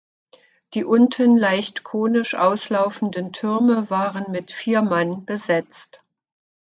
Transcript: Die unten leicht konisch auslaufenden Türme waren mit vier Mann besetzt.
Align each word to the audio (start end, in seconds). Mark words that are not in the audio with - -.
Die 0.73 0.83
unten 0.83 1.37
leicht 1.37 1.83
konisch 1.83 2.33
auslaufenden 2.33 3.31
Türme 3.33 3.87
waren 3.91 4.31
mit 4.31 4.51
vier 4.51 4.81
Mann 4.81 5.25
besetzt. 5.25 6.01